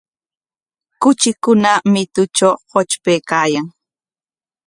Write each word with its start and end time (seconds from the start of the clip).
Kuchikuna 1.01 1.71
mitutraw 1.93 2.55
qutrpaykaayan. 2.71 3.67